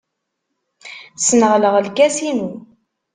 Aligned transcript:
Sneɣleɣ 1.25 1.75
lkas-innu. 1.85 2.51